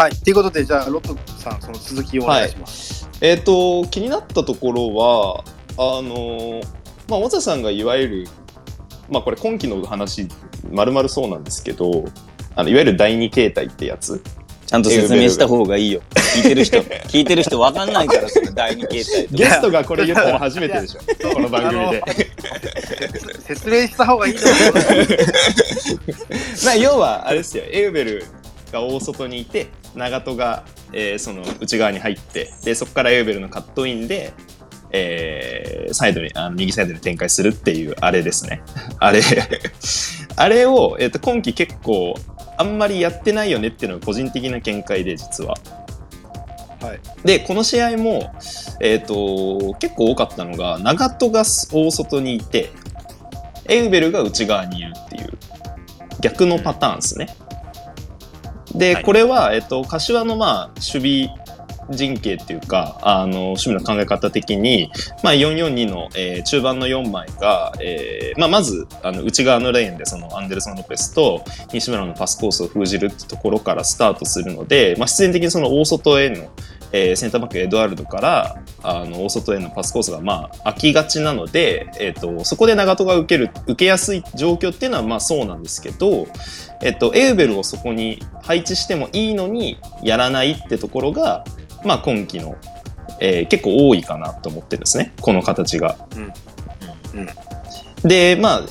[0.00, 0.12] はい。
[0.12, 3.06] ということで、じゃあ、ロットさん、その続きをお願いします。
[3.20, 5.44] えっ、と、気になったところは、
[5.76, 6.62] あの、
[7.06, 8.28] まあ、小田さんがいわゆる、
[9.10, 10.26] まあ、これ今期の話、
[10.72, 12.06] まるまるそうなんですけど、
[12.56, 14.22] あのいわゆる第二形態ってやつ？
[14.64, 16.00] ちゃんと説明した方がいいよ。
[16.34, 16.78] 聞いてる人、
[17.10, 19.28] 聞いてる人わかんないから、その第二形態。
[19.36, 21.00] ゲストがこれ言ったの初めてでしょ、
[21.34, 22.02] この番組で。
[23.46, 24.40] 説明した方がいいと
[26.64, 28.24] まあ、要は、あれですよ、エウベル
[28.72, 34.32] が大外にいて、長門が、えーその内側に入って、で、そこからエウベルのカットインで、
[34.92, 38.62] えーサイドに、あの右サイドに展開するっていう、あれですね。
[38.98, 39.20] あれ、
[40.36, 42.14] あれを、えっ、と、今季結構、
[42.56, 45.54] あんまりやってないよねっていうのが個人的な見解で、実は。
[46.80, 47.00] はい。
[47.24, 48.34] で、この試合も、
[48.80, 52.70] えっ、と、結構多かったのが、長門が大外にいて、
[53.68, 55.30] エウベルが内側にいるっていう、
[56.20, 57.28] 逆のパターンですね。
[58.80, 59.04] で、はい。
[59.04, 61.46] これは、えっ、と、柏の、まあ、守備
[61.90, 64.90] 陣形っていうか、あの、守備の考え方的に、
[65.22, 76.48] まあ、442の、えー中盤の4枚が、えーまあ、まず、あの、内側のレーンで、その、アンデルソン・ロペスと西村のパスコースを封じるってところからスタートするので、まあ、必然的にその大外への、
[76.92, 86.26] えーセンターバックエドワルドからあの大外へのパスコースがまあ空きがちなので、えっとそこで長門が受ける受けやすい状況っていうのはまあそうなんですけど、
[86.82, 91.44] えっとエウベルをそこに配置してもいいのにやらないってところが、
[91.84, 92.56] まあ、今季の、
[93.20, 95.96] えー結構多いかなと思ってですねこの形が。
[96.16, 96.32] うん
[98.02, 98.62] でまあ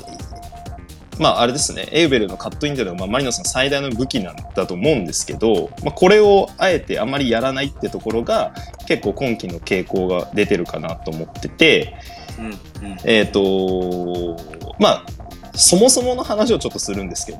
[1.19, 8.53] まああれですね、エウベルのカットインというのは、まあ、マリノスの最大の武器なんだと思うんですけど、まあ、これをあえてあまりやらないってところが
[8.87, 11.97] 結構今季の傾向が出てるかなと思ってて、
[12.39, 12.45] うん。
[12.45, 12.97] うん。
[13.03, 14.37] えっ、と
[14.80, 15.05] まあ
[15.54, 17.39] そもそもの話をちょっとするんですけど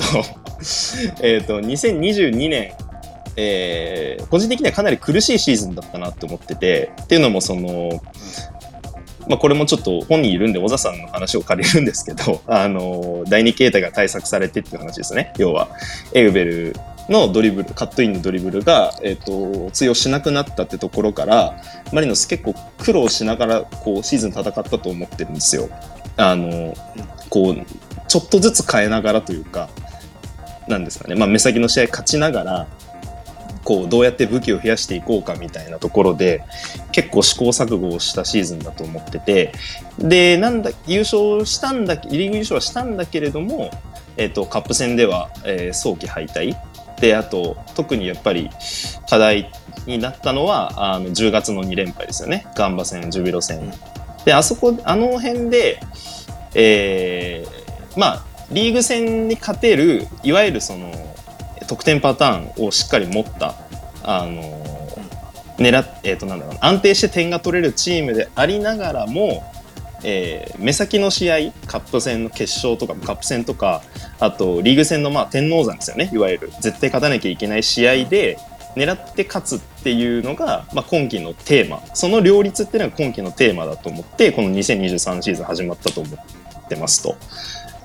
[1.22, 2.74] えっと2022年
[3.36, 8.02] えー個人的にはかなり苦しいシーズンだったなって思っててっていうのもその、
[9.28, 15.70] まあ、これもちょっと本人いるんで小田さんの話を借りるんですけど あの第二形態が対策されてっていう話ですね要は
[16.14, 16.76] エウベル
[17.09, 21.56] のドリブルカットインのドリブルが、えっと通用しなくなったってところから
[21.91, 25.70] マリノス結構苦労しながらこうシーズン戦ったと思ってるんですよ。
[26.18, 26.76] あの
[27.29, 27.56] こう
[28.07, 29.69] ちょっとずつ変えながらというか
[30.67, 32.67] なんですかね、まあ、目先の試合勝ちながら
[33.63, 36.44] こうどうやって武器を増やしていこうかみたいなところで
[36.91, 39.53] 結構試行錯誤をしたシーズンだと思ってて
[40.00, 43.69] でなんだ優勝したんだリーグ優勝はしたんだけれども、
[44.17, 46.56] えっとカップ戦では、えー早期敗退。
[47.00, 48.50] であと特にやっぱり
[49.09, 49.50] 課題
[49.85, 52.46] になったのはあの10月の2連敗ですよね。
[52.56, 53.72] ガンバ戦ジュビロ戦。
[54.25, 55.79] であそこあの辺で、
[56.56, 60.92] えーまあリーグ戦に勝てるいわゆるその
[61.68, 63.56] 得点パターンをしっかり持った
[64.04, 64.42] あの
[65.58, 69.44] 狙っえーとなんだろう安定して点が取れるチームでありながらも、
[70.04, 71.36] えー目先の試合
[71.68, 73.82] カップ戦の決勝とかカップ戦とか
[74.20, 76.09] あとリーグ戦のまあ天王山ですよね。
[76.14, 78.38] いわゆる絶対勝たなきゃいけない試合で
[78.76, 87.16] 狙って勝つっっていうのが、まあ、今季のテーマその両立っていうのが今季のテーマだと思ってこの2023シーズン始まったと思ってますと。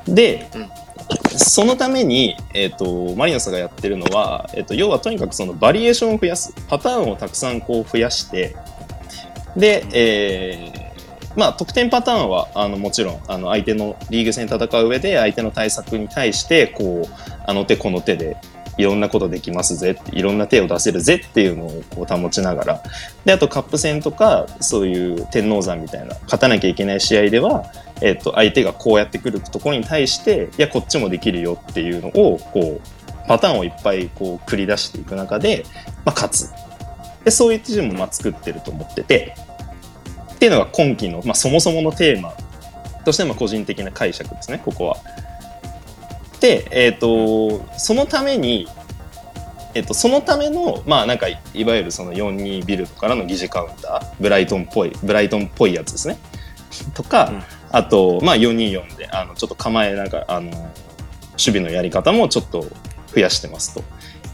[0.06, 0.50] で、
[1.36, 8.56] そのために、えっとマリノスがやってるのは、えっと要はとにかくそのバリエーションを増やすパターンをたくさんこう増やして
[9.56, 10.84] で、えー
[11.36, 18.36] まあ、得点パターンはあのもちろんあの相手のリーグ戦戦う上で相手の対策に対してこうあの手この手で
[18.76, 19.98] いろんなことできますぜ。
[20.12, 22.82] いろんな手を出せるぜっていうのをこう保ちながら。
[23.24, 27.64] であとカップ戦とかそういう天王山みたいな勝たなきゃいけない試合では、
[28.00, 35.64] えっと相手がこうやってくるところに対していやこっちもできるよっていうのをこうパターンをいっぱいこう繰り出していく中で、
[36.04, 36.52] まあ、勝つ。
[37.24, 39.34] でそういうチームもま作ってると思ってて。
[40.34, 42.34] っていうのが今期の、まあ、そもそものテーマ
[43.04, 44.96] としての個人的な解釈ですねここは。
[46.44, 48.68] で、えっとそのために、
[49.72, 56.18] えっとそのためのまあなんかいいわゆるその42ビルドからの疑似カウンターブライトンっぽいブライトンっぽいやつですね。
[56.92, 57.42] とか、うん
[57.76, 60.70] あと、まあ、424であのちょっと構えながらあの守
[61.36, 62.60] 備のやり方もちょっと
[63.12, 63.82] 増やしてますと。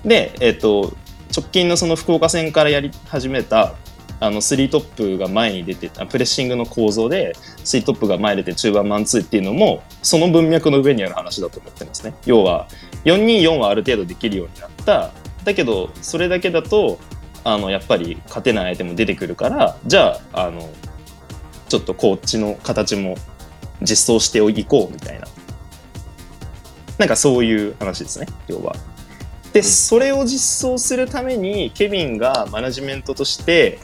[0.05, 0.93] で、えっと
[1.35, 3.77] 直近のその福岡戦からやり始めた
[4.21, 7.33] あの3トップが前に出てあプレッシングの構造で
[7.65, 12.15] 3トップが前に出て中盤マンツーっていうのもその文脈の上にある話だと思ってますね。
[12.27, 12.69] 要は
[13.05, 15.13] 424はある程度できるようになった
[15.45, 16.99] だけどそれだけだと
[17.45, 20.69] あのやっぱり勝てない相手も出てくるからじゃああの
[21.69, 23.17] ちょっとこっちの形も
[23.81, 25.27] 実装していこうみたいな
[26.99, 28.77] なんかそういう話ですね要は。
[29.53, 33.81] で、それを実装するために、ケビンがマネジメントとして、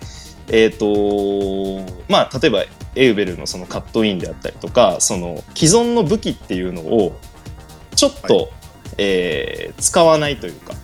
[0.50, 2.64] えっ、と、まあ、例えば、
[2.94, 7.18] エウベルのそのカットインであったりとか、その既存の武器っていうのを、
[7.94, 8.48] ちょっと、は
[8.98, 10.74] えー使わないというか、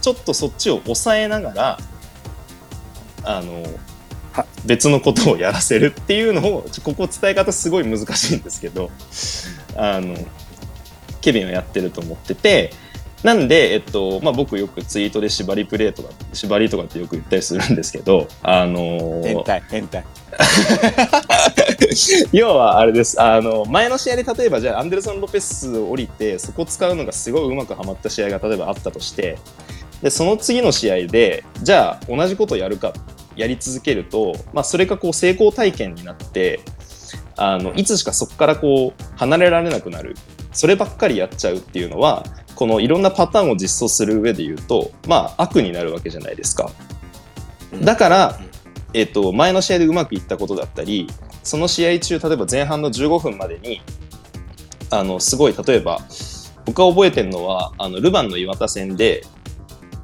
[0.00, 1.78] ちょっとそっちを抑えながら、
[3.22, 3.62] あの
[4.32, 8.90] は、別のことをやらせるっていうのを、ここ伝え方すごい難しいんですけど、
[9.76, 10.16] あの、
[11.20, 12.72] ケビンはやってると思ってて、
[13.24, 20.04] なんで、えっと、まあ、僕よくツイートで縛りプレーとか、縛りとかってよく言ったりするんですけど、あの変態、変態。
[22.32, 23.20] 要はあれです。
[23.20, 29.38] あの、前の試合で例えばじゃあアンデルソン・ロペスを降りて、そこ使うのがすごいうまくはまった試合が例えばあったとして、
[30.02, 32.92] で、その次の試合で、じゃあ同じことをやるか、
[33.36, 36.60] やり続けると、まあそれがこう成功体験になって、
[37.36, 40.14] あの、いつしかそこからこう離れられなくなる。
[40.52, 42.22] そればっかりやっちゃうっていうのは、
[42.54, 46.70] このいろんなパターンを実装する上で言うと、まあ悪になるわけじゃないですか。
[47.82, 48.38] だから、
[48.92, 51.08] えっと、前の試合でうまくいったことだったり、
[51.42, 53.82] その試合中、例えば前半の15分までに、
[54.90, 55.98] あの、すごい、例えば、
[56.64, 59.24] 僕が覚えてるのは、あの、ルヴァンの岩田戦で、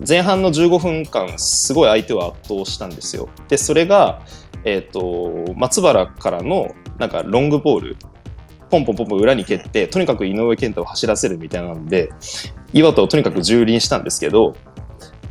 [0.06, 3.28] 前半の15分間、すごい相手を圧倒したんですよ。
[3.48, 4.22] で、それが、
[4.64, 7.96] えっ、と、松原からの、なんか、ロングボール、
[8.70, 12.10] ポンポンポンポン裏に蹴って、とにかく井上健太を走らせるみたいなので、
[12.72, 14.54] 岩田をとにかく蹂躙したんですけど、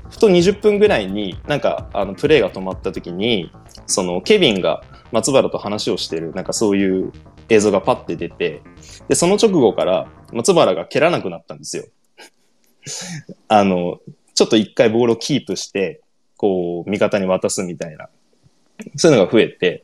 [0.09, 3.51] ふと20分ぐらいになんかあのプレーが止まった時に
[3.85, 4.83] そのケビンが
[5.13, 7.13] 松原と話をしてるなんかそういう
[7.47, 8.61] 映像がパッて出て
[9.07, 11.85] でその直後から松原が蹴らなくなったんですよ。
[13.47, 13.99] あの
[14.33, 16.01] ちょっと一回ボールをキープして
[16.37, 18.09] こう味方に渡すみたいな
[18.97, 19.83] そういうのが増えて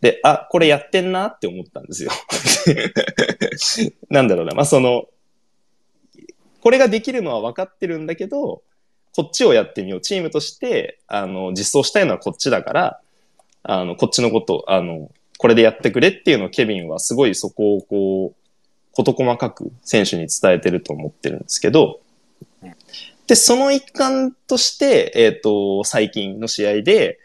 [0.00, 2.10] であこれやってんなって思ったんですよ。
[4.10, 5.08] なんだろうなまあその
[6.60, 8.62] これができるのは分かってるんだけど
[9.14, 10.00] こっちをやってみよう。
[10.00, 13.00] チームとして、あの、実装したいのはこっちだから、
[13.62, 22.00] あの、こっちのこと、あの、これでやってくれっていうのをケビンはすごいそこをこう、事細かく選手に伝えてると思ってるんですけど、
[23.26, 27.18] で、その一環として、えっ、と、最近の試合で、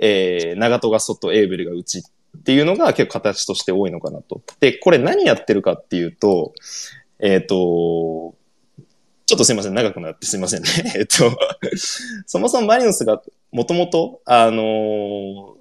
[0.00, 2.02] えー、長戸が外、エーベルが内っ
[2.42, 4.42] ていうのが結構形として多いのかなと。
[4.60, 6.54] で、これ何やってるかっていうと、
[7.18, 8.34] えっ、と、
[9.26, 10.68] ちょっとすいません、長くなってすいませんね。
[10.96, 11.30] えっと、
[12.26, 15.60] そもそもマリノスがもともと、あのー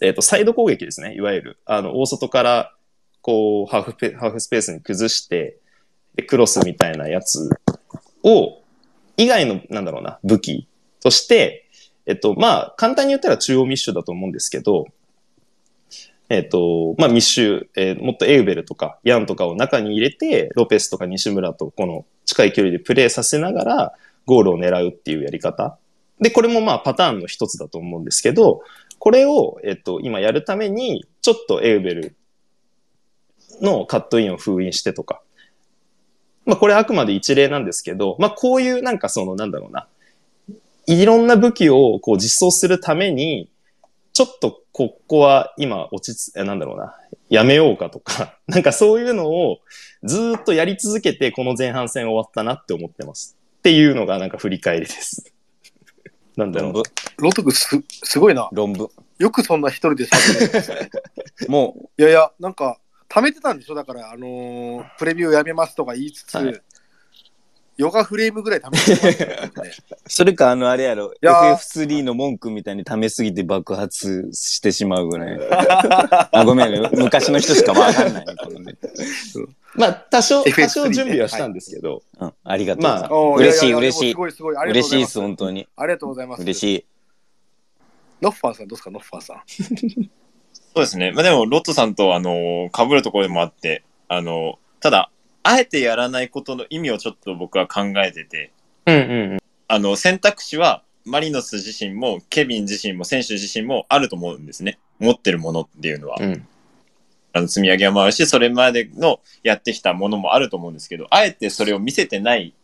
[0.00, 1.58] えっと、サイド攻撃ですね、いわゆる。
[1.64, 2.74] あの、大外から、
[3.20, 5.58] こう、ハーフペ、ハーフスペースに崩して、
[6.14, 7.48] でクロスみたいなやつ
[8.22, 8.62] を、
[9.16, 10.68] 以外の、なんだろうな、武器
[11.00, 11.67] として、
[12.08, 14.86] えっと、まあ、簡単に言ったら中央密集だと思うんですけど、
[16.30, 23.94] えっと、まあ、密集、えーもっとエウベルとか、ヤンとかを中に入れて、ロペスとか西村とこの近い距離でプレーさせながら、
[24.24, 25.78] ゴールを狙うっていうやり方。
[26.18, 28.62] で、これもまあパターンの一つだと思うんですけど、
[28.98, 32.16] これを、えっと、今やるために、ちょっとエウベル
[33.60, 35.20] のカットインを封印してとか。
[36.46, 39.88] まあ、これあくまで一例なんですけど、まあ、こういうなんかその、なんだろうな、
[40.88, 43.50] いろんな武器をこう実装するために、
[44.14, 46.96] ちょっとここは今落ち着、えなんだろうな、
[47.28, 49.58] やめようかとか、 なんかそういうのを
[50.02, 53.36] ずーっとやり続けてこの前半戦終わったなって思ってます。
[53.58, 55.30] っていうのがなんか振り返りです。
[56.36, 56.82] なんだろう。
[57.18, 57.68] ロトクす
[58.04, 58.48] すごいな。
[58.52, 58.88] 論文。
[59.18, 60.90] よくそんな一人で喋れるね。
[61.48, 62.78] もいやいや、なんか、
[63.10, 63.74] 貯めてたんでしょ？
[63.74, 66.60] だから、あのープレビューやめますとか言いつつ、はい
[67.78, 69.52] ヨガフレームぐらい貯めてましたよね。
[69.54, 69.62] う、
[70.10, 75.38] それかあのあれやろ、いやー FF3 の文句みたいに溜めすぎて爆発してしまうぐらい。
[76.32, 76.90] あ、ごめんね。
[76.92, 78.74] 昔の人しかわかんないね、このね。
[79.76, 83.10] まあ、多少、多少準備はしたんですけど、うん、ありがとうございます。
[83.10, 84.56] まおー嬉しい嬉しいでもすごいすごい。
[84.56, 84.98] ありがとうございます。
[84.98, 85.68] 嬉しいです、本当に。
[85.76, 86.42] ありがとうございます。
[86.42, 86.84] 嬉しい。
[88.20, 89.42] ノッファーさんどうですか、ノッファーさん。
[89.46, 89.52] そ
[90.74, 91.12] うですね。
[91.12, 95.10] まあでも、ロットさんと、あの、被るところでもあって、あの、ただ、
[95.42, 98.52] あえてやらないことの意味をちょっと僕は考えてて、
[98.86, 98.98] うんう
[99.36, 99.38] ん
[99.70, 104.78] あの、選択肢は、マリノス自身も、ケビン自身も、選手自身もあると思うんですね。
[104.98, 106.16] 持ってるものっていうのは。
[106.18, 106.32] うん。
[106.32, 106.48] うん。
[107.34, 112.54] あの、積み上げもあるし、それまでのやってきたものもあると思うんですけど、あえてそれを見せてない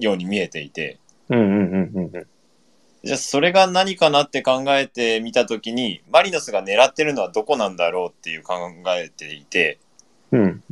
[0.00, 2.26] ように見えていて、うんうんうんうんうん。
[3.04, 8.54] じゃあそれが何かなって考えてみたときに、マリノスが狙ってるのはどこなんだろうっていう考
[8.88, 9.78] えていて、
[10.32, 10.62] うん。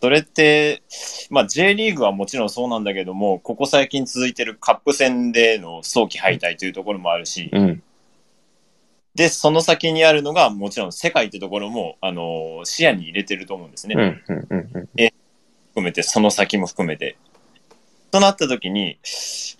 [0.00, 0.82] それって、
[1.30, 7.82] まあ J リーグはもちろんそうなんだけども、ここ最近続いてるカップ戦での早期敗退というところもあるし、うん。
[9.14, 13.94] で、その先にあるのがもちろん世界ってところも、あの視野に入れてると思うんですね。
[13.96, 14.88] うんうんうんうん。
[15.70, 17.16] 含めて、その先も含めて。
[18.10, 18.98] となった時に、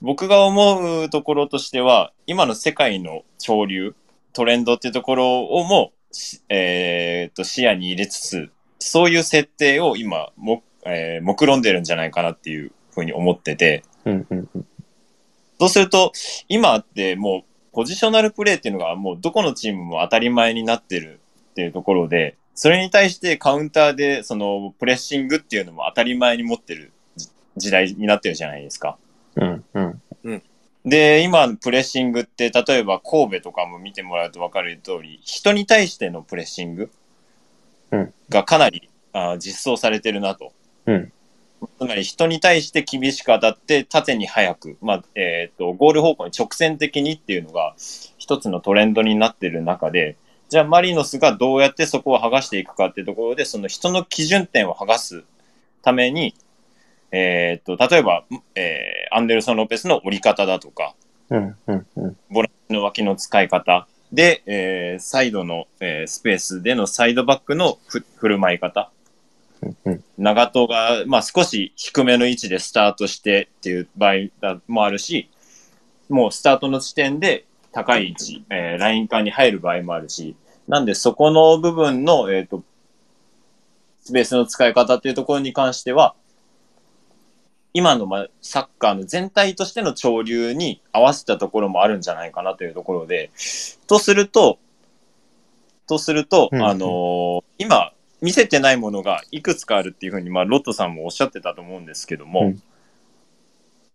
[0.01, 3.95] 僕が思うところとしては、今の世界の潮流、
[4.33, 14.67] トレンドっていうところをも、しえー、と視野に入れつつ、そういう設定を今も、えー、目論んでるんじゃないかなっていうふうに思ってて、うんうんうん。
[15.59, 16.13] そうすると、
[16.49, 17.43] 今ってもう、
[17.73, 27.29] ポジショナルプレーっていうのがもうどこのチームも当たり前になってるっていうところで、それに対してカウンターでそのプレッシングっていうのも当たり前に持ってるじ
[27.59, 28.97] 時代になってるじゃないですか。
[29.35, 30.03] うんうん。
[30.87, 36.91] で、今のプレッシングって、例えば神戸とかも見てもらうと分かる通り、人に対してのプレッシングうん
[38.29, 40.53] がかなり、あー実装されてるなと。
[40.87, 41.13] うん。
[41.79, 47.75] つまり人に対して厳しく当たって縦に速く、まあ、えっ、と、ゴール方向に直線的にっていうのが
[48.19, 50.17] 一つのトレンドになってる中で、
[50.49, 55.25] じゃあマリノスがどうやってそこを剥がしていくかっていうところで、その人の基準点を剥がす
[55.83, 56.35] ために、
[57.11, 58.25] えっ、と、例えば、
[58.55, 60.95] えーアンデルソン・ロペスの折り方だとか、
[61.31, 62.17] うんうんうん。
[62.31, 68.91] ボランチの脇の使い方で、えーサイドの、えースペースでのサイドバックのふ振る舞い方。
[69.85, 75.31] うん長戸が、まあ、少し低めの位置でスタートしてっていう場合もあるし、
[76.09, 80.37] もうスタートの地点で高い位置、えーライン間に入る場合もあるし、
[80.69, 82.63] なんでそこの部分の、えっ、と、
[84.03, 86.15] スペースの使い方っていうところに関しては、
[87.77, 93.31] 今のまあサッカーの全体としての潮流に合わせたところもあるんじゃないかなというところで、
[93.87, 94.59] とすると、
[95.87, 96.67] とすると、うんうん。
[96.67, 97.93] あのー今、
[98.23, 102.63] 見せてないものがいくつかあるっていうふうに、まあ、ロットさんもおっしゃってたと思うんですけども、うん。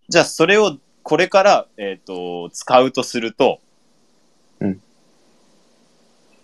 [0.10, 3.62] じゃあそれをこれから、えっ、と、使うとすると、
[4.60, 4.82] うん。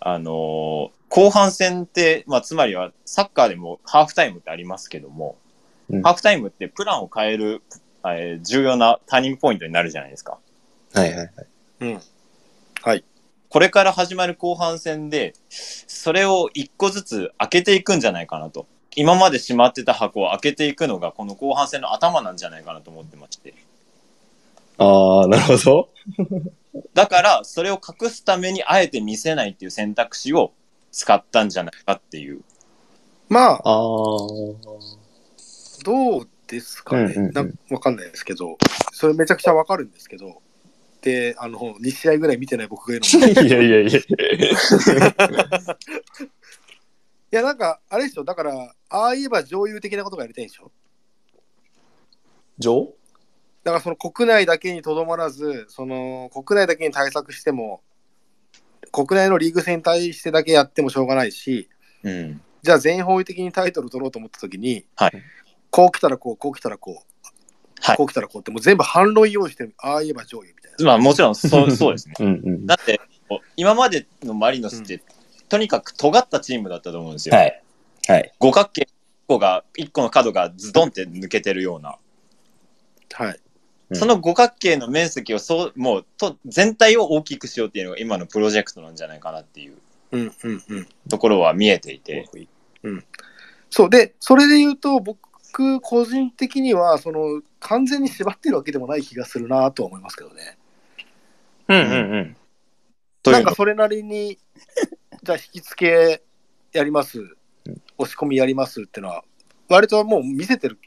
[0.00, 5.38] あのー後半戦って、まあ、つまりはサッカーでもハーフタイムってありますけども、
[5.90, 7.62] うんハーフタイムってプランを変える、
[8.04, 10.38] えー重要なターニングポイントになるじゃないですか。
[10.94, 11.30] はいはいはい。
[11.80, 12.00] うん。
[13.50, 18.66] これから始まる後半戦で、それを一個ずつ開けていくんじゃないかなと。
[18.94, 23.54] 今まで閉まってた箱を開けていくのが、この後半戦の頭なんじゃないかなと思ってまして。
[24.76, 25.88] ああ、なるほど。
[26.92, 30.52] だから、それを隠すためにあえて見せないっていう選択肢を
[30.92, 32.42] 使ったんじゃないかっていう。
[33.30, 34.28] まあ、ああ。
[35.84, 37.02] どうですかね？
[37.04, 38.58] うんうんうんなんわかんないですけど、
[38.92, 40.42] それめちゃくちゃわかるんですけど、
[41.02, 43.40] で、あの、2試合ぐらい見てない僕が言うのも。
[43.42, 44.00] い いやいやいや。
[47.30, 50.72] や、なんか、あれでしょ、だから、ああ言えば上優的なことがやりたいんでしょ？
[52.58, 52.94] 上
[53.64, 57.82] だからその国内だけにとどまらず、その国内だけに対策しても、
[58.92, 61.68] 国内のリーグ戦に対してだけやってもしょうがないし、
[62.02, 62.40] うん。
[62.62, 65.22] じゃあ全方位的にタイトル取ろうと思ったときに、はい
[65.70, 66.94] こう来たらこう、こう来たらこう、
[67.80, 70.84] はいこう来たらこうって、もう全部反論用意してる、ああ言えば上位みたいな。
[70.84, 72.14] まあもちろんそう、 そうですね。
[72.18, 72.66] うんうん。
[72.66, 73.00] だって、
[73.56, 75.02] 今までのマリノスって、
[75.48, 77.36] とにかく尖ったチームだったと思うんですよ。
[77.36, 77.62] はい。
[78.08, 78.32] はい。
[78.38, 78.88] 五角形1
[79.26, 81.96] 個が、一個の角がズドンって抜けてるような。
[83.12, 83.40] はい。
[83.90, 89.78] うんその五角形の面積をそう、もうと、全体を大きくしようっていうのが今のプロジェクトなんじゃないかなっていう
[90.12, 90.88] うんうんうん。
[91.08, 92.28] ところは見えていて。
[93.70, 95.27] そう、で、それで言うと、僕、
[95.80, 100.58] 個人的には、その、完全に縛ってるわけでもない気がするなとは思いますけどね。
[101.68, 102.36] うんうんうん。
[103.22, 104.38] というのなんかそれなりに、
[105.22, 106.20] じゃあ引き付
[106.72, 107.20] けやります、
[107.98, 109.24] 押し込みやりますってのは、
[109.68, 110.78] 割ともう見せてる、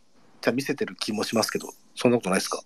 [0.41, 2.61] じゃあ見せてる気もしますけど、そんなことないですか？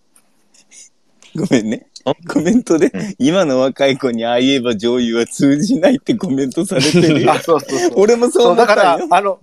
[1.35, 1.87] ごめんね。
[2.29, 7.39] コメントで、うん今の若い子にああ言えば女優は通じないってコメントされてるよあ、。
[7.41, 7.91] そうそうそう。
[7.97, 9.39] 俺もそう思っただからよ。、あの、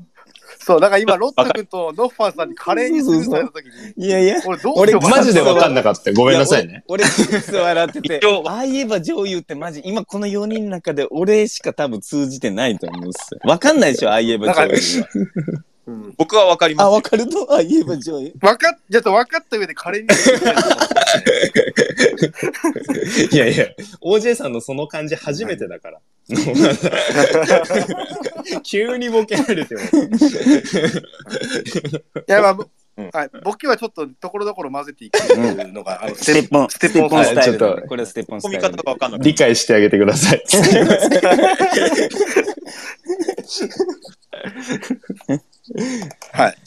[0.65, 3.67] そう、だから今、ロット君とノッファンさんに華麗にスルーされたとき
[3.97, 6.13] に、いやいや、俺どうしようかなマジで分かんなかった。
[6.13, 6.85] ごめんなさいね。
[6.87, 7.05] 俺、
[7.51, 13.37] 俺笑ってて一応、ああ言えば女優ってマジ、今この4人の中で俺しか多分通じてないと思うっす。
[13.45, 14.77] わかんないでしょ、ああ言えば女優は。
[15.87, 16.95] うん僕はわかりますあ、よ。
[16.95, 20.89] わかると ああ言えば女優分かっ、ちょっと分かった上で華麗にスルーされたかもし
[22.23, 22.37] れな
[23.25, 23.67] いいやいや、
[24.01, 25.99] OJ さんのその感じ初めてだから。
[28.63, 29.81] 急にボケられても。
[29.81, 29.85] い
[32.29, 32.57] や、まあ、
[32.97, 37.83] うんはい、ボケはちょっとところどころ混ぜていくのが、あのステッポン、ステッポンスタイルはいちょっと。
[37.89, 39.21] これはステッポンスタイル方がわかんない。
[39.21, 40.43] 理解してあげてください。
[46.33, 46.59] はい。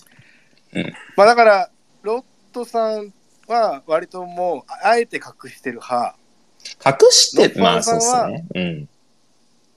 [0.74, 1.70] うんまあだから、
[2.04, 2.24] ロッ
[2.54, 3.14] トさん
[3.48, 6.18] は割ともう、ああえて隠してる派。
[6.86, 8.48] 隠して、ノッまあパンさんはそうですね。
[8.56, 8.90] うん。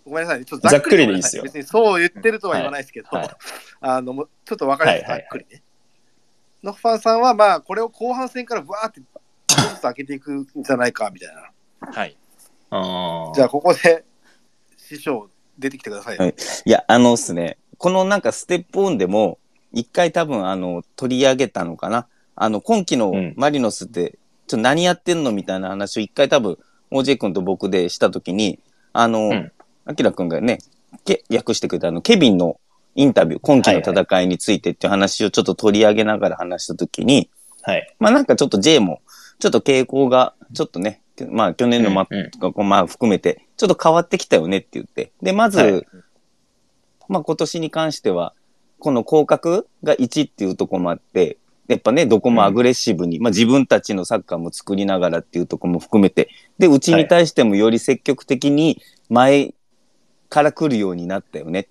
[0.08, 3.36] ごめんなさいね、ちょっとざっくりでいいっすよ別にそう言ってるとは言わないですけど、はいはい
[3.80, 5.62] あのもうちょっと分かりやすくざはいはいっくりね。
[6.62, 11.92] のファンさんは、まあ、これを後半戦からぶわーって、ちょっと開けていくんじゃないか、みたいな。
[11.92, 12.16] はい。
[12.70, 14.04] あじゃあ、ここで、
[14.76, 16.22] 師匠、出てきてくださいよ。
[16.22, 16.34] はい
[16.64, 19.38] いや、あのっすね、このなんかステップオンでも、
[19.72, 22.06] 一回多分あの、取り上げたのかな。
[22.34, 26.58] あの、今季のうんマリノスって、ちょっと何やってんのみたいな話を一回多分、
[26.90, 28.58] OJ 君と僕でしたときに、
[28.92, 29.52] あのうん、
[29.84, 30.58] アキラ君がね、
[31.04, 32.58] け訳してくれたあの、ケビンの
[32.94, 37.30] インタビュー、今季の戦いについてっていう話をちょっと取り上げながら話したときに、
[37.62, 37.94] はい。
[37.98, 39.02] まあなんかちょっと J も、
[39.38, 45.12] ちょっと傾向が、ちょっとね、まあ去年のマッうんうんプとか、まあ含めて、ちょっと変わってきたよねって言って。
[45.22, 45.86] で、まず、はい
[47.08, 48.34] まあ今年に関しては、
[48.78, 59.54] この降格が1っていうところもあって、やっぱね、どこもアグレッシブに、まあ自分たちのサッカーも作りながらっていうところも含めて、で、うちに対してもより積極的に前
[60.28, 61.66] から来るようになったよねっ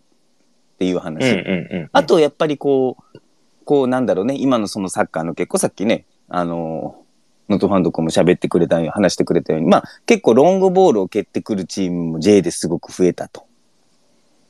[0.78, 1.32] ていう話。
[1.32, 1.90] うんうんうん。
[1.92, 3.20] あと、やっぱりこう、
[3.66, 13.47] こうなんだろうね、今のそのサッカーの結構さっきね、あのー、ノットファンド君も喋ってくれたように、話してくれたように、まあ結構ロングボールを蹴ってくるチームも J ですごく増えたと。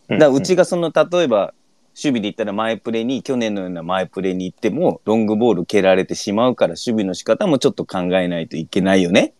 [0.10, 1.54] だからうちがその、例えば、
[1.96, 9.34] 守備で言ったら前プレーに、去年のような前プレーに行っても、ロングボール蹴られてしまうから、守備の仕方もちょっと考えないといけないよね。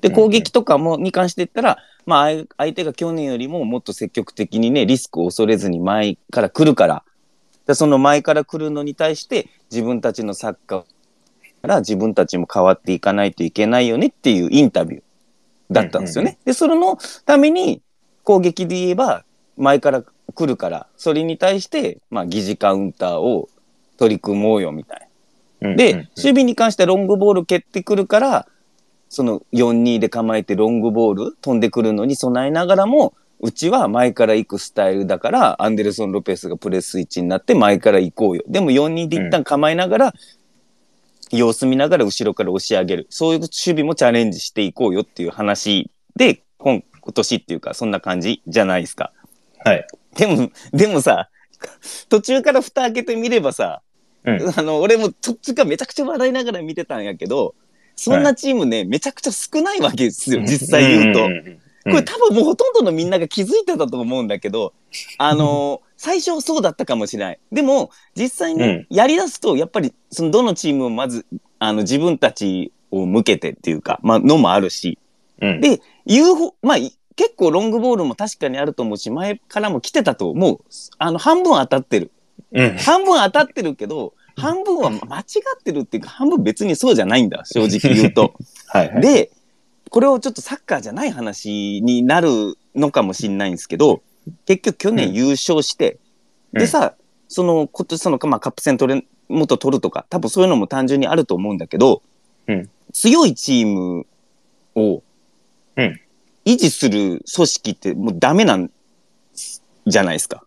[0.00, 7.04] で、攻撃とかも、に関して言ったら、まあ、相相手が去年よりももっと積極的にね、リスクを恐れずに前から来るから、
[7.66, 10.86] でその前から来るのに対して、自分たちのサッカーか
[11.64, 15.02] ら自分たちも変わっていかないといけないよねっていうインタビュー
[15.70, 16.38] だったんですよね。
[16.44, 17.82] で、それのために、
[18.22, 19.24] 攻撃で言えば、
[19.58, 20.02] 前から
[20.34, 23.48] 来るから、それに対して、まあ、疑似カウンターを
[23.98, 25.08] 取り組もうよみたい
[25.60, 25.74] な。
[25.74, 28.46] で、守備に関してはロングボール蹴ってくるから、
[29.08, 38.42] その4-2で構えてロングボール飛んでくるのに備えながらも、うちは前から行くスタイルだから、アンデルソン・ロペスがプレス位置になって前から行こうよ。
[38.48, 40.14] でも4-2で一旦構えながら、
[41.30, 43.06] 様子見ながら後ろから押し上げる。
[43.10, 49.12] そういう守備もチャレンジしていこうよっていう話で、今今年っていうか、そんな感じじゃないですか。
[49.68, 49.86] はい。
[50.16, 51.30] でも、でもさ、
[52.08, 53.82] 途中から蓋開けてみればさ、
[54.24, 54.52] うん。
[54.56, 57.54] あの、俺も途中からめちゃくちゃ笑いながら見てたんやけど、
[57.96, 61.28] そんなチームね、めちゃくちゃ少ないわけですよ、実際言うと。
[61.84, 64.74] これ多分もうほとんどのみんなが気づいてたと思うんだけど、
[65.18, 67.40] あのー 最初はそうだったかもしれない。
[67.50, 71.26] でも、実際ね、やりだすと、やっぱり、そのどのチームもまず、
[71.58, 74.96] あの、自分たちを向けてっていうか、まあ、のもあるし、
[75.42, 75.60] うん。
[75.60, 80.60] で、言うほ、まあ、い結構ロングボールも確かにあると思うし、前からも来てたと思う。
[80.98, 82.12] あの、半分当たってる。
[82.52, 82.76] うん。
[82.76, 88.34] 半分当たってるけど、半分は間違ってるっていうか、半分別にそうじゃないんだ、正直言うと。
[88.68, 89.02] はいはい。
[89.02, 89.32] で、
[89.90, 94.00] これをちょっとサッカーじゃない話になるのかもしれないんですけど、
[94.46, 95.98] 結局去年優勝して、
[96.52, 96.94] うんでさ、
[97.26, 102.02] その、今年その、まあ、カップ戦取れ、もっと取るとか、多分そういうのも単純にあると思うんだけど、
[102.46, 104.06] うん強いチーム
[104.74, 105.02] を
[105.76, 106.00] うん
[106.48, 108.70] 維持する組織ってもうダメなん
[109.86, 110.44] じゃないですか。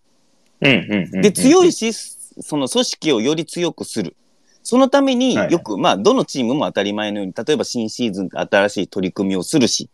[0.61, 1.21] うんうんうん。
[1.21, 4.15] で、強いし、その組織をより強くする。
[4.63, 9.89] そのためにはいよく、まあ、どのチームも当たり前のように、例えば新シーズンで新しい取り組みをするし、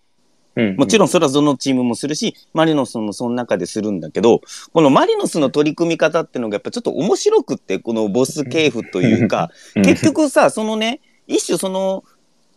[0.55, 4.41] うん、もちろんそれはどのチームもするし、マリノスもその中でするんだけど、
[4.73, 12.03] このマリノスの取り組み方っていうのがやっぱちょっと面白くって、このボス系譜というか、うん、結局さ、そのね、一種その、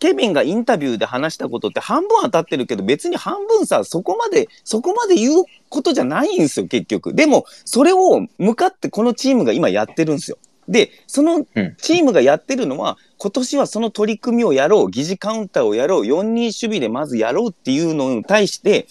[0.01, 7.13] ケビンがインタビューで話したことって半分当たってるけど、別に半分さ、そこまで、そこまで言うことじゃないんですよ、結局。
[7.13, 10.39] でも、それを向かってこのチームが今やってるんですよ。
[10.67, 18.87] で、そのうんチームがやってるのは、今年はその取り組みをやろう、疑似カウンターをやろう、4-2守備でまずやろうっていうのに対して、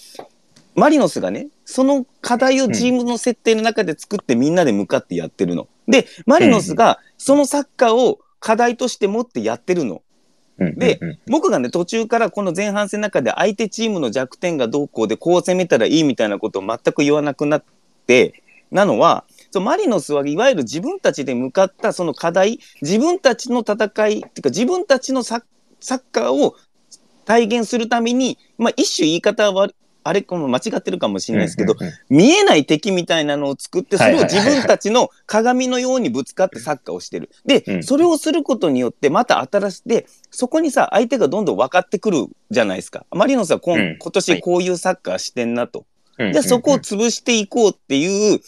[0.76, 5.66] マリノスがね、その課題をチームの設定の中で作ってみんなで向かってやってるの。
[5.88, 10.02] で、マリノスがそのサッカーを課題として持ってやってるの。
[10.60, 17.64] で、僕がね、途中からこの前半戦の中で相手チームの弱点がどうこうでこう攻めたらいいみたいなことを全く言わなくなっ
[18.06, 23.74] て、なのは、そのマリノスはいわゆる自分たちで向かったその課題、自分たちの戦
[24.08, 25.42] い、っていうか自分たちのサッ
[25.80, 26.56] サッカーを
[27.24, 29.68] 体現するために、まあ一種言い方は
[30.02, 37.30] あれこの間違ってるかもしれないですけど、うんうん見えない敵みたいなのを作って、それを自分たちの鏡のようにぶつかってサッカーをしてる。
[37.44, 43.06] で、うんそれをすることによって、また新しい、で、そこにさ、相手がどんどん分かってくるじゃないですか。
[43.10, 45.86] マリノスは今,、うん今年こういうサッカーしてんなと。
[46.18, 48.40] うんじゃあそこを潰していこうっていう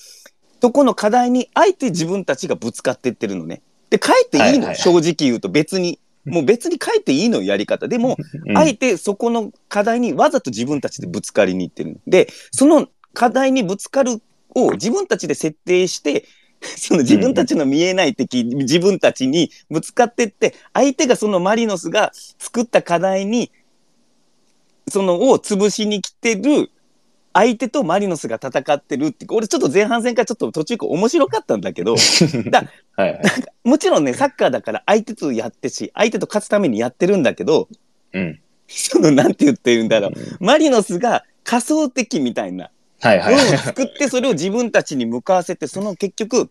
[0.60, 3.62] とこの課題に、あえて自分たちがぶつかっていってるのね。
[3.90, 5.98] で、帰っていいの、はいはいはい正直言うと別に。
[6.24, 7.88] もう別に帰っていいのやり方。
[7.88, 11.96] でも、うんあえてそこの課題にわざと自分たちでぶつかりに行ってるの。
[12.06, 14.22] で、その課題にぶつかる
[14.54, 16.24] を自分たちで設定して、
[16.62, 23.50] その自分たちの見えない敵、自分たちにぶつかってって、相手がそのマリノスが作った課題に、
[24.88, 26.70] そのを潰しに来てる
[27.32, 31.96] 相手とマリノスが戦ってるって、俺ちょっと前半戦からちょっと途中から面白かったんだけど、
[32.50, 32.64] だ
[32.96, 33.22] はいはい。
[33.64, 37.68] もちろんね、サッカーだから相手とやってし、相手と勝つためにやってるんだけど、
[38.12, 38.40] うん。
[38.68, 40.12] その、なんて言ってるんだろう。
[40.40, 43.34] マリノスが仮想的みたいなはいはい。
[43.34, 46.50] を作って、それを自分たちに向かわせて、その結局、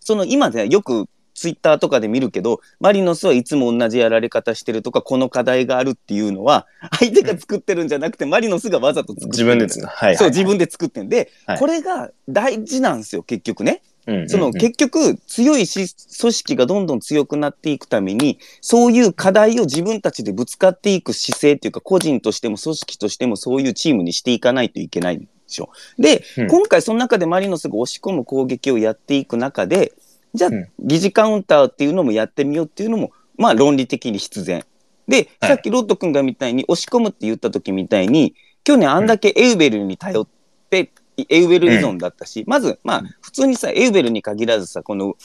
[0.00, 6.66] その今でよくツイッターとかで見るけど、マリノスはいつも同じやられ方してるとか、この課題があるっていうのは、
[6.98, 9.28] 相手が作ってるんじゃなくて、マリノスがわざと作ってる。
[9.30, 9.86] 自分で。
[9.86, 10.16] はいはい。
[10.16, 13.82] そう、自分で作ってんで、はいこれが大事なんですよ、結局ね。
[14.06, 14.28] うん。
[14.28, 25.70] その結局強いし組織がどんどん強くなっていくためにそういう課題を自分たちでぶつかっていく姿勢っていうか個人としても組織としてもそういうチームにしていかないといけないんでしょ。
[25.98, 29.92] で、うん今回その中でマリノスが押し込む攻撃をやっていく中で
[30.34, 34.64] じゃあうん疑似カウンターっていうのもやってみようっていうのもまあ論理的に必然。
[35.08, 40.26] で、はいさっきロッド君がみたいに押し込むって言った時みたいに去年あんだけエウベルに頼っ
[40.70, 40.90] て、
[41.28, 45.16] エウベル依存だったし、まずまあ普通にさエウベルに限らずさこの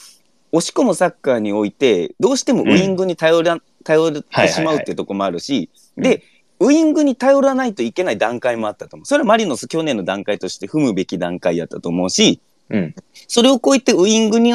[0.52, 6.22] 押し込むサッカーにおいてどうしてもウイングに頼ら、頼ってしまうっていうところもあるし、で、
[6.58, 9.06] ウイングに頼らないといけない段階もあったと思う。
[9.06, 12.94] それはマリノス去年の段階として踏むべき段階やったと思うし、うん。
[13.28, 14.52] それを超えてウイングに、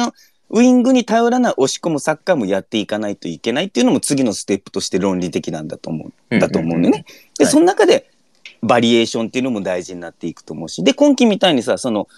[0.50, 6.38] ウイングに頼らない押し込むサッカーもやっていかないといけないっていうのも次のステップとして論理的なんだと思う。
[6.38, 7.04] だと思うんだよね。
[7.38, 8.10] で、はいその中で
[8.62, 12.08] バリエーションっていうのも大事になっていくと思うし、で、今季みたいにさ、その、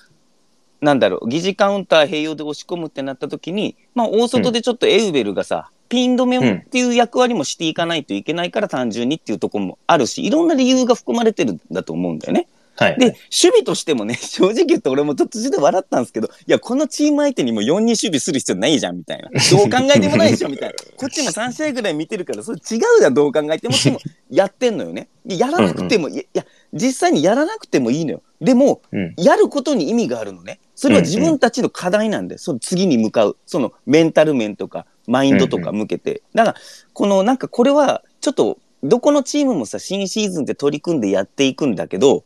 [0.81, 12.47] なんだろう、疑似カウンター併用で押し込むってなった時に、まあ大外でちょっとエウベルがさ、ピン止めっていう役割もしていかないといけないから単純にっていうところもあるし、いろんな理由が含まれてるんだと思うんだよね。
[12.79, 12.99] はい。
[12.99, 19.29] で、守備としてもね、 正直言って俺も途中で笑ったんですけど、いや、このチーム相手にも4人守備する必要ないじゃん、みたいな。
[19.51, 20.75] どう考えてもないでしょ、みたいな。
[20.97, 23.75] こっちも3試合ぐらい見てるから、それ違うじゃん、どう考えても。
[23.77, 23.99] でも、
[24.31, 25.09] やってんのよね。
[25.27, 28.23] でやらなくても、いやいや、実際にやらなくてもいいのよ。
[28.41, 29.15] でも、うん。
[29.17, 30.61] やることに意味があるのね。
[30.77, 36.23] それは自分たちの課題なんで、その次に向かう、そのメンタル面とか、マインドとか向けて。
[36.33, 36.57] だから、
[36.93, 42.25] このなんかこれは、ちょっと、どこのチームもさ、新シーズンで取り組んでやっていくんだけど、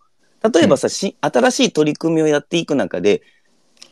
[0.51, 3.23] 例えばさ、し新しい取り組みをやっていく中で、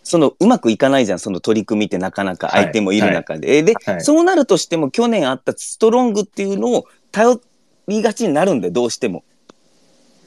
[0.03, 3.63] そのうまくいかないじゃん、その取り組みってなかなかはい相手もいる中で。
[3.63, 7.41] で、はいそうなるとしても去年あったストロングっていうのを頼
[7.89, 9.25] りがちになるんで、どうしても。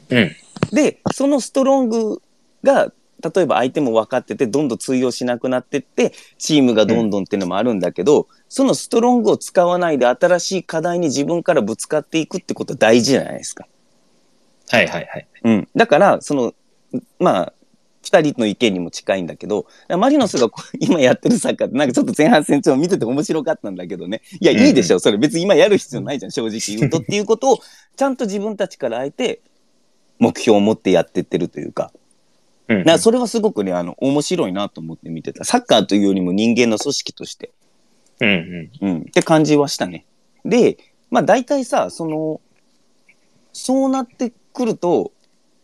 [0.10, 0.32] うん。
[0.72, 2.22] で、そのストロング
[2.64, 2.92] が、
[3.36, 13.66] 例えば相手も分かってて、どんどん通用しなくなってって、チームがどんどんっていうのもあるんだけど、そのストロングを使わないで新しい課題に自分からぶつかっていくってことは大事じゃないですか。
[14.74, 15.28] はいはいはい。
[15.44, 15.68] うん。
[15.76, 16.54] だから、その、
[17.20, 17.54] まあ、
[18.02, 24.22] 二人の意見にも近いんだけど、マリノスが今やってるサッカーって、なんかちょっと前半戦長見てて面白かったんだけどね。
[24.42, 25.00] いや、いいでしょ。
[25.00, 26.98] それ別に今やる必要ないじゃん、正直言うと。
[26.98, 27.60] っていうことを、
[27.96, 29.42] ちゃんと自分たちからあえて、
[30.20, 31.94] 目標を持ってやってってるというか。
[32.68, 32.80] うん。
[32.80, 35.46] だからそれはすごくね、あの、面白いなと思って見てた。
[35.46, 37.52] サッカーというよりも人間の組織として。
[38.20, 38.30] うん
[38.82, 38.88] うん。
[38.90, 38.98] うん。
[39.02, 40.06] って感じはしたね。
[40.44, 40.78] で、
[41.12, 42.42] まあ大体さ、その、
[43.54, 45.12] そうなってくると、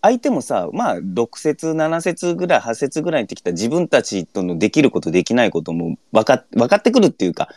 [0.02, 7.49] 相手もさ、まあ6節、7節ぐらい、8節ぐらいにってきたら自分たちとのできることできないことも分かっ分かってくるっていうか、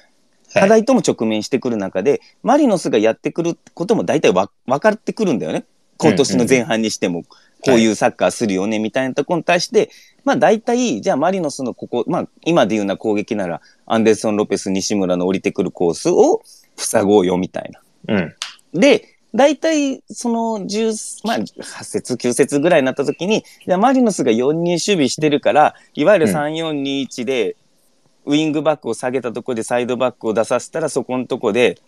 [0.53, 5.65] 課題とも直面してくる中で、マリノスがやってくることも大体わ分かってくるんだよね。
[5.99, 7.23] 今年の前半にしても、
[7.65, 9.91] こういうサッカーするよね、みたいなところに対して、
[10.25, 16.43] まあ大体、じゃあマリノスのここ、まあ今で言うな攻撃なら、アンデルソン・ロペス、西村の降りてくるコースを
[16.77, 17.71] 塞ごうよ、みたい
[18.07, 18.17] な。
[18.17, 18.35] うん。
[18.81, 26.35] で、大体、その10、まあ、8節、9節ぐらいになった時に、じゃあマリノスが4人守備してるから、いわゆるうん。
[26.35, 27.57] 3-4-2-1で、
[28.25, 31.79] ウイングバックを下げたところでサイドバックを出させたら、そこのとこで、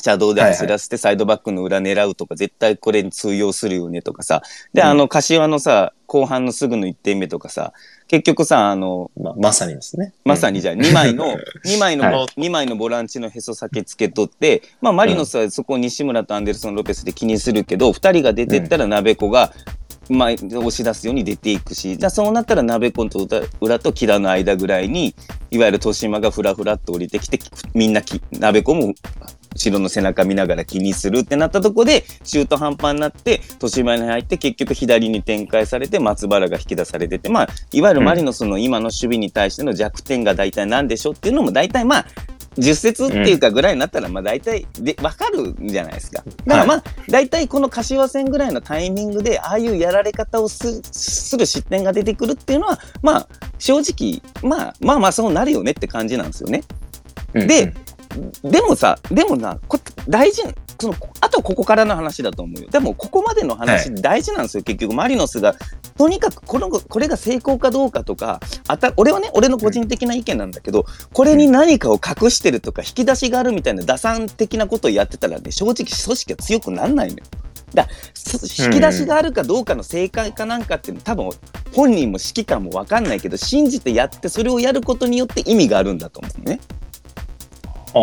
[0.00, 4.42] シャドウで走らせてサイドバックの裏狙うとか、絶対これに通用するよねとかさ。
[4.72, 4.88] で、うん。
[4.88, 7.72] あの、柏のさ、後半のすぐの1点目とかさ、
[8.08, 10.12] 結局さ、あの、まあ、まさにですね。
[10.24, 19.52] まさにじゃあ2枚の、 2枚の、は二枚のボランチのへそ先つけとって、まあマリノスはそこを西村とアンデルソン・ロペスで気にするけど、2人が出てったら鍋子が、
[20.08, 25.14] 前押し出すように出ていくし、じゃあそうなったら鍋子と裏裏と木田の間ぐらいに、
[25.50, 27.38] いわゆる豊島がふらふらっと降りてきて、
[27.74, 28.94] みんなき鍋子も
[29.54, 42.06] 後ろの背中見ながら気にするってなったとこで、シュート半端になって、豊島に入って、結局左に展開されて、松原が引き出されてて、まあ、いわゆるマリノスの今の守備に対しての弱点が大体何でしょうっていうのも大体まあ、
[42.56, 46.22] 10節っていうかぐらいになったら、まあ大体で分かるんじゃないですか。
[46.46, 56.62] だからまあ、大体この柏戦ぐらいのタイミングで、ああいうやられ方をすする失点が出てくるっていうのは、まあ、正直、まあまあまあそうなるよねって感じなんですよね。
[57.34, 57.72] うんで、
[58.42, 60.42] でもさ、でもな、こ大事、
[60.80, 62.68] その、あとここからの話だと思うよ。
[62.68, 64.94] でも、ここまでの話大事なんですよ、結局。
[64.94, 65.54] マリノスが、
[65.96, 77.24] とにかくこの、これが成功かどうかとか、あた、俺はね、俺の個人的な意見なんだけど、これに何かを隠してるとか、引き出しがあるみたいな打算的なことをやってたらね、正直組織は強くなんないのよ。
[77.74, 81.30] だそ引き出しがあるかどうかの正解かなんかっていうの多分
[81.72, 86.60] 本人も指揮官も分かんないけど信じてやってそれをやることによって意味があるんだと思うね。
[87.92, 88.00] ああ。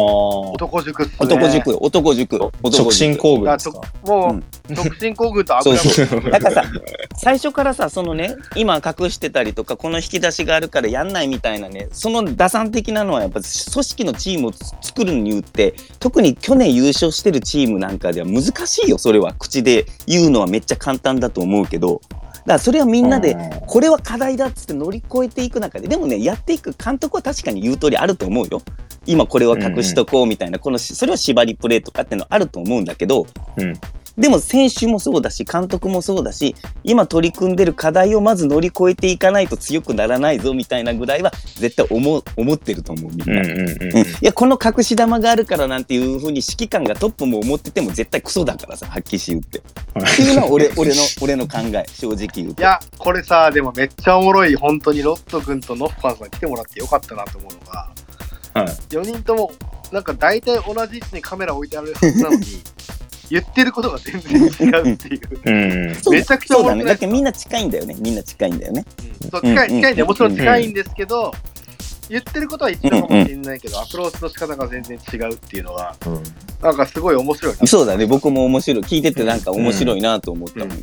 [0.51, 1.17] 男塾っすね。
[1.19, 2.35] 男塾よ、男塾。
[2.35, 4.11] 男塾直進行軍だとですか？
[4.11, 6.29] もう直進行軍と油そうそうも。
[6.29, 6.71] だからさ、
[7.15, 19.33] 最初からさ、そのね、今隠してたりとか、この引き出しがあるからやんないみたいなね、その打算的なのはやっぱ組織のチームを作るによって、特に去年優勝してるチームなんかでは難しいよ、それは。
[19.33, 28.61] 口で言うのはめっちゃ簡単だと思うけど、だからそれはみんなで、これは課題だっつって乗り越えていく中で、でもね、やっていく監督は確かに言う通りあると思うよ。
[29.05, 33.73] 今これは隠しとこうみたいな、このし、それは縛りプレーとかっていうのあると思うんだけど、うん。
[34.17, 43.41] でも選手もそうだし、監督もそうだし、今取り組んでる課題をまず乗り越えていかないと強くならないぞみたいなぐらいは絶対思う思ってると思う、みんな。
[43.41, 49.59] うんうんうんうんいや、この隠し玉があるからなんていうふうに指揮官がトップも思ってても絶対クソだからさ、はっきり言って。
[49.59, 49.61] っ
[50.15, 52.61] ていうのは俺俺の俺の考え、正直言うと。
[52.61, 57.89] いや、これさ、でもめっちゃおもろい、本当にロット君とノッファンさん来てもらってよかったなと思うのが、
[58.55, 58.67] はい。
[58.67, 59.51] 4人とも、
[59.91, 62.45] なんか大体同じ位置にカメラ置いてあるはずなのに、
[63.29, 65.21] 言ってることが全然違うっていう。
[65.45, 66.13] うん。
[66.13, 66.75] めちゃくちゃそうだね。
[66.75, 67.95] 面白いだってみんな近いんだよね。
[67.99, 68.85] みんな近いんだよね。
[69.23, 71.33] うんそう近い近いんで、うんもちろん近いんですけど、
[72.09, 76.23] 言ってることは一緒かもしれないけど、アプローチの仕方が全然違うっていうのが、うん
[76.61, 77.67] なんかすごい面白いな。
[77.67, 78.07] そうだね。
[78.07, 78.83] 僕も面白い。
[78.83, 80.71] 聞いててなんか面白いなと思ったもん。
[80.71, 80.79] うん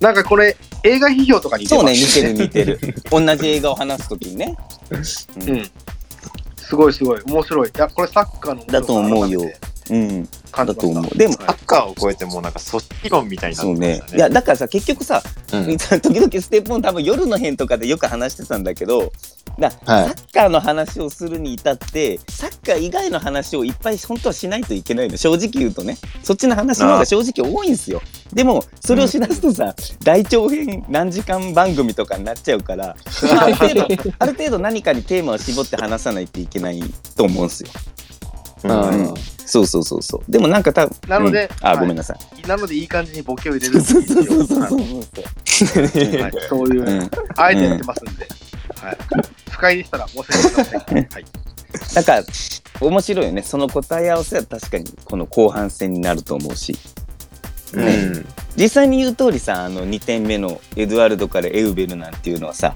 [0.00, 2.78] なんかこれ、映画批評とかに似てそうね、似てる似てる。
[3.10, 4.56] 同じ映画を話すときにね。
[4.90, 5.70] うん。
[6.56, 7.68] すごいすごい、面白い。
[7.68, 9.42] いや、これサッカーのだと思うよ
[9.90, 10.28] うん。
[10.52, 14.04] だと思うでもサッカーを超えてもうなんか組織論みたいになっそうてました。
[14.06, 14.10] ね。
[14.12, 15.22] ねいや、だからさ、結局さ、
[15.52, 19.12] うん時々ステップオン多分夜の辺とかでよく話してたんだけど、
[19.58, 25.16] だはいサッカーの話をするに至って、サッカー以外の話をいっぱい本当はしないといけないの。
[25.16, 25.96] 正直言うとね。
[26.22, 28.02] そっちの話の方が正直多いんですよ。
[28.32, 29.74] でも、それをしだすとさ、
[30.04, 32.94] 大長編何時間番組とかになっちゃうから、
[33.40, 36.82] ある程度、ある程度何かにテーマを絞って話さないといけない
[37.16, 37.70] と思うんですよ。
[38.64, 39.14] うん
[39.48, 40.30] そうそうそうそう。
[40.30, 42.46] でもなんか多分、なのでうんあ、はいごめんなさい。
[42.46, 46.64] なのでいい感じにボケを入れるそうそうそうそうそう。
[46.64, 48.28] ういう、うんあえてやってますんで、
[48.80, 48.98] はい、
[49.50, 51.08] 不快でしたら申し訳ございません。
[51.08, 51.24] はい、
[51.94, 52.22] なんか
[52.80, 56.76] 面白いよねその答え合わせは確かにこの後半戦になると思うし
[57.72, 58.26] うん。
[58.56, 62.74] 実際に言う通りさあの2点目のエドワルドからエウベルなんていうのはさ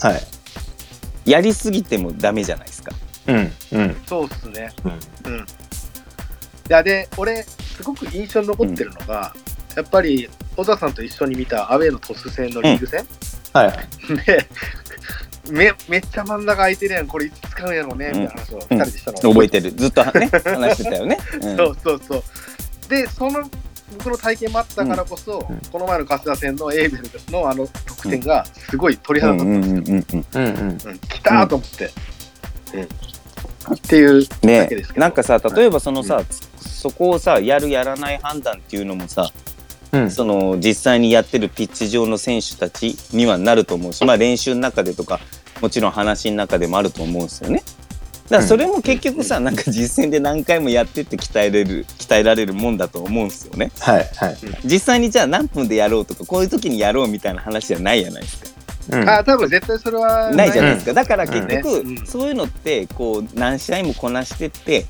[0.00, 1.30] はい。
[1.30, 2.93] やりすぎてもダメじゃないですか。
[3.26, 3.52] うん。
[3.72, 3.96] うん。
[4.06, 4.72] そうっすね。
[4.84, 4.88] う
[5.28, 5.40] んうん。
[5.40, 5.44] い
[6.68, 9.34] や、で、俺、すごく印象に残ってるのが、
[9.76, 13.06] やっぱり、小田さんと一緒に見たアウェーのトス戦のリーグ戦、
[13.52, 14.26] はい。
[14.26, 14.46] で、
[15.50, 21.18] めめっちゃ真ん中空いてるやん、これいつ使うんやろうね、みたいな話を二人でしたの、覚えてるずっとね 話してたよね。
[21.42, 22.22] うんそうそうそう。
[22.88, 23.50] で、その
[23.98, 29.74] 僕の体験もあったからこそ、うんこの前の春日戦のエーベルのあの得点がすごい鳥肌立ったんですよ。
[29.74, 30.44] うんうんうんうんうん。
[30.44, 30.68] うん。
[30.70, 31.90] うん、来たーと思って。
[32.74, 32.88] うん
[33.72, 34.68] っていうだね。
[34.96, 36.22] なんかさ例えばそのさ、
[36.58, 39.30] そこをさやるやらない判断っていうのもさ
[39.92, 40.10] うん。
[40.10, 45.20] その実際にやってるピッチ上の選手たちにはなると思うし、まあ、練習の中でとか
[45.60, 47.62] もちろん話の中でもあると思うんですよね。
[48.24, 53.70] だからそれも結局さ、なんか実践で何回もやってって鍛えれる鍛えられるもんだと思うんですよね。
[53.80, 54.08] はい。
[54.16, 54.36] はい。
[54.64, 58.53] 実際にじゃあ何分でやろうとかこういう時にやろうみたいな話じゃないじゃないですか。
[58.90, 59.08] うん。
[59.08, 60.52] あ、多分絶対それはない。
[60.52, 60.92] じゃないですか。
[60.92, 64.86] だから結局、そういうのってこう何試合もこなしてって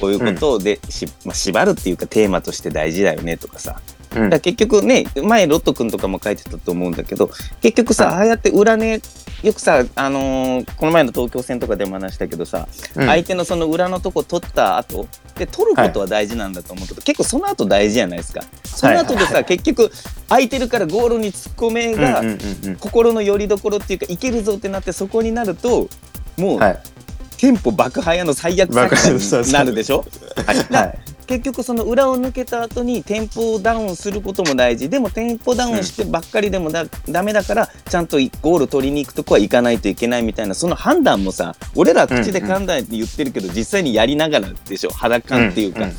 [0.00, 3.80] こういうことでし、まあ、縛るっていうかテーマとして大事だよねとかさ。
[4.14, 4.22] うん。
[4.24, 8.14] だから結局ね前ロット君とかも書いてたと思うんだけど結局さ、はい。
[8.14, 9.00] ああやって裏ね
[9.42, 18.42] よくさ、あのーこの前の東京戦とかでも話したけどさ、うん相手のその裏のとこ取った後で取ることは大事なんだと思うけど、結構その後大事じゃないですか。
[18.64, 19.90] その後でさ、結局
[20.28, 22.22] 空いてるからゴールに突っ込めが、
[22.78, 25.88] 心の拠り所っていうかいけるぞってなってそこになると
[26.36, 26.82] もう、はい。
[27.38, 28.76] テンポ爆破屋の最悪に
[29.52, 30.04] なるでしょ？
[30.70, 30.98] はい。
[31.26, 34.90] 結局その裏を抜けた後にテンポダウンすることも大事。
[34.90, 44.90] でもテンポダウンしてばっかりでもだ、ダメだからちゃんとゴール取りに行くとこは行かないといけないみたいなその判断もさ俺ら口で考えて言ってるけど、実際にやりながらでしょ。
[44.90, 45.92] 肌感っていうか、んん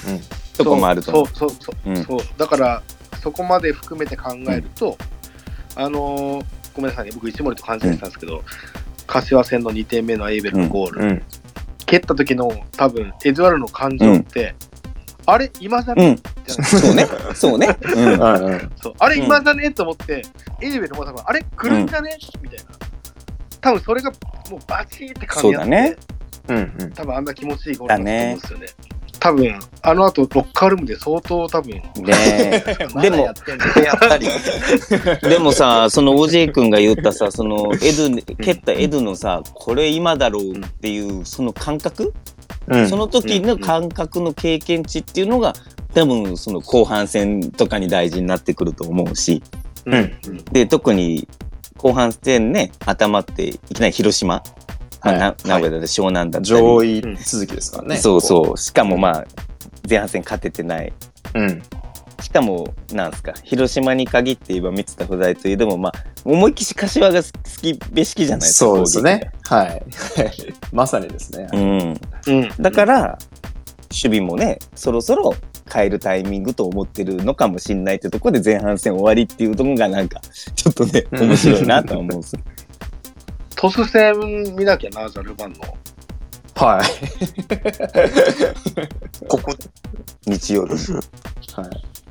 [0.58, 1.12] とこもあると。
[1.12, 2.04] そうそうそう、うん。
[2.04, 2.20] そう。
[2.38, 2.84] だから
[3.22, 4.98] そこまで含めて考えると、
[5.76, 7.12] あのーごめんなさいね。
[7.14, 8.44] 僕一森と勘違いしたんですけど、
[9.06, 11.22] 柏戦の2点目のエイベルのゴール、うん。
[11.86, 14.56] 蹴った時の多分エドワルドの感情って、
[15.26, 16.64] あれ今じゃね、うん。
[16.64, 17.08] そうね。
[17.34, 17.78] そうね。
[17.82, 18.72] うん。
[18.76, 20.24] そうあれうん今じゃねと思って、
[20.62, 22.66] エイベルも多分あれ来るんじゃね、みたいな
[23.62, 24.12] 多分それが
[24.50, 25.96] もうバチーって噛み合ってそうだね
[26.50, 26.92] うんうん。
[26.92, 28.68] 多分あんな気持ちいいゴールだと思うんですよね
[29.24, 32.78] 多分あの後ロッカールームで相当多分ねえ。
[33.02, 33.66] でもやってんの。
[33.82, 34.28] やっぱり。
[35.22, 42.14] でもさ、その OJ 君が言ったさ、そのエド、蹴ったエドのさ、これ今だろうっていう、その感覚、
[42.68, 42.90] うん。
[42.90, 45.54] その時の感覚の経験値っていうのが、
[45.94, 49.42] 多分その後半戦とかに大事になってくると思うし、
[49.86, 49.94] うん。
[49.94, 49.98] う
[50.32, 51.30] んで、特に
[51.78, 54.44] 後半戦ね、頭っていきなり広島、まあ
[55.04, 57.98] はいな名古屋で湘南だったり、上位続きですからね。
[57.98, 59.26] そうそう、しかもまあ、
[59.88, 60.94] 前半戦勝ててない。
[61.34, 61.40] う。
[61.40, 61.62] うん。
[62.22, 67.30] しかも、なんすか、広島に限って言えば三田不在というでも、まあ、思いっきし柏が好
[67.62, 68.66] き、べしきじゃないですか。
[68.66, 69.32] そうですね。
[69.50, 69.84] はい。
[70.72, 71.50] まさにですね。
[71.52, 72.00] うん。
[72.28, 73.20] うんだから、
[73.92, 75.36] 守備もね、そろそろ
[75.72, 80.22] 変えるタイミングと思ってるのかもしんないってところで前半戦終わりっていうところがなんか、
[80.56, 82.38] ちょっとね、うん面白いなとは思うんです。
[83.64, 84.14] トス戦
[84.58, 85.60] 見なきゃなザルバンの
[86.56, 86.86] はい。
[89.30, 89.54] ここ、
[90.28, 90.74] 日曜日。
[90.92, 91.00] は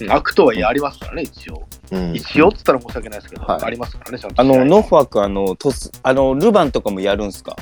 [0.01, 0.09] い。
[0.09, 7.55] 悪とはいえありますからね一応うん一応っつったら申し訳ないですけど、はいありますからねちゃんとあの、ノファク、あの、トス、あの、ルヴァンとかもやるんすか？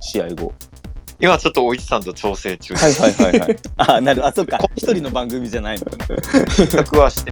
[0.00, 0.52] 試合後。
[1.20, 3.56] 今ちょっとおいちさんと調整中はいはいはいはい。
[3.76, 4.58] あ、なる、あ、そっか。
[4.74, 6.06] 一人の番組じゃないのかな。
[6.16, 7.30] 企画はして